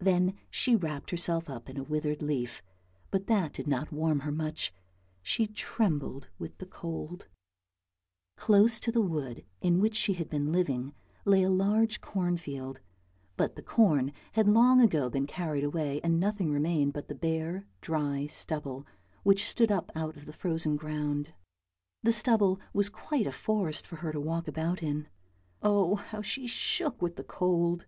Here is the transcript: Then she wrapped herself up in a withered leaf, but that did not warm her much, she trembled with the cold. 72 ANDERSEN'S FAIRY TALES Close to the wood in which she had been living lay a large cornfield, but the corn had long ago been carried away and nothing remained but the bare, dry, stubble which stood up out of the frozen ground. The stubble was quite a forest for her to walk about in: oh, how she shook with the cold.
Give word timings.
Then 0.00 0.34
she 0.50 0.74
wrapped 0.74 1.10
herself 1.12 1.48
up 1.48 1.70
in 1.70 1.76
a 1.76 1.82
withered 1.84 2.20
leaf, 2.20 2.60
but 3.12 3.28
that 3.28 3.52
did 3.52 3.68
not 3.68 3.92
warm 3.92 4.18
her 4.18 4.32
much, 4.32 4.74
she 5.22 5.46
trembled 5.46 6.28
with 6.40 6.58
the 6.58 6.66
cold. 6.66 7.28
72 8.36 8.36
ANDERSEN'S 8.36 8.36
FAIRY 8.36 8.36
TALES 8.36 8.46
Close 8.46 8.80
to 8.80 8.90
the 8.90 9.00
wood 9.00 9.44
in 9.60 9.78
which 9.78 9.94
she 9.94 10.14
had 10.14 10.28
been 10.28 10.50
living 10.50 10.92
lay 11.24 11.44
a 11.44 11.48
large 11.50 12.00
cornfield, 12.00 12.80
but 13.36 13.54
the 13.54 13.62
corn 13.62 14.12
had 14.32 14.48
long 14.48 14.80
ago 14.80 15.08
been 15.08 15.24
carried 15.24 15.62
away 15.62 16.00
and 16.02 16.18
nothing 16.18 16.50
remained 16.50 16.92
but 16.92 17.06
the 17.06 17.14
bare, 17.14 17.64
dry, 17.80 18.26
stubble 18.26 18.84
which 19.22 19.46
stood 19.46 19.70
up 19.70 19.92
out 19.94 20.16
of 20.16 20.24
the 20.26 20.32
frozen 20.32 20.74
ground. 20.74 21.32
The 22.02 22.12
stubble 22.12 22.58
was 22.72 22.88
quite 22.88 23.28
a 23.28 23.30
forest 23.30 23.86
for 23.86 23.94
her 23.98 24.10
to 24.10 24.18
walk 24.20 24.48
about 24.48 24.82
in: 24.82 25.06
oh, 25.62 25.94
how 25.94 26.22
she 26.22 26.48
shook 26.48 27.00
with 27.00 27.14
the 27.14 27.22
cold. 27.22 27.86